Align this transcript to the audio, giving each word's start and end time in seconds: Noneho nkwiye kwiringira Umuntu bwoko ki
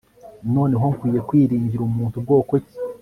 Noneho 0.53 0.85
nkwiye 0.95 1.19
kwiringira 1.27 1.81
Umuntu 1.85 2.17
bwoko 2.23 2.51
ki 2.65 2.73